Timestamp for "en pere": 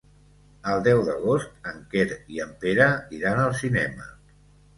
2.47-2.89